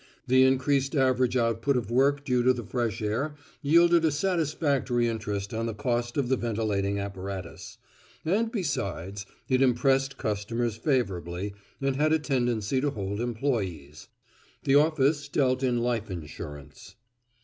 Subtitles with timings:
[0.25, 5.53] The increased average output of work due to the fresh air yielded a satisfactory interest
[5.53, 7.77] on the cost of the ventilating apparatus;
[8.25, 14.07] and, besides, it impressed customers favorably and had a tendency to hold employes.
[14.63, 16.95] The office dealt in life insurance.